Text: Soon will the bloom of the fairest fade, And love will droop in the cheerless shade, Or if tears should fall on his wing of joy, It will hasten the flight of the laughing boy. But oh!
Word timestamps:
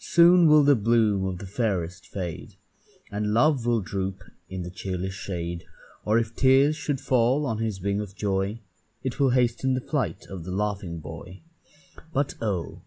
Soon 0.00 0.46
will 0.48 0.64
the 0.64 0.74
bloom 0.74 1.26
of 1.26 1.36
the 1.40 1.46
fairest 1.46 2.06
fade, 2.06 2.56
And 3.12 3.34
love 3.34 3.66
will 3.66 3.82
droop 3.82 4.22
in 4.48 4.62
the 4.62 4.70
cheerless 4.70 5.12
shade, 5.12 5.66
Or 6.06 6.18
if 6.18 6.34
tears 6.34 6.74
should 6.74 7.02
fall 7.02 7.44
on 7.44 7.58
his 7.58 7.82
wing 7.82 8.00
of 8.00 8.16
joy, 8.16 8.60
It 9.02 9.20
will 9.20 9.28
hasten 9.28 9.74
the 9.74 9.82
flight 9.82 10.24
of 10.30 10.44
the 10.44 10.52
laughing 10.52 11.00
boy. 11.00 11.42
But 12.14 12.34
oh! 12.40 12.80